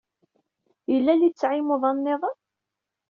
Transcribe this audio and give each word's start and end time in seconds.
Yella 0.91 1.13
littseɛ 1.15 1.51
i 1.59 1.61
umdan 1.63 1.97
niḍen? 2.05 2.37